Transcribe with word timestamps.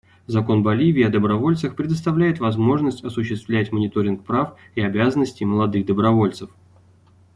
Закон 0.25 0.63
Боливии 0.63 1.03
о 1.03 1.11
добровольцах 1.11 1.75
предоставляет 1.75 2.39
возможность 2.39 3.03
осуществлять 3.05 3.71
мониторинг 3.71 4.23
прав 4.25 4.57
и 4.73 4.81
обязанностей 4.81 5.45
молодых 5.45 5.85
добровольцев. 5.85 6.49